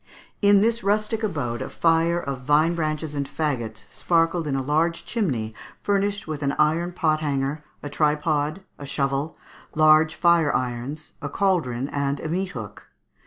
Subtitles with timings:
[0.41, 5.05] In this rustic abode a fire of vine branches and faggots sparkled in a large
[5.05, 9.37] chimney furnished with an iron pot hanger, a tripod, a shovel,
[9.75, 12.87] large fire irons, a cauldron and a meat hook.